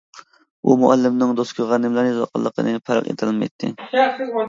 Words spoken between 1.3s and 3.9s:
دوسكىغا نېمىلەرنى يېزىۋاتقانلىقىنى پەرق ئېتەلمەيتتى.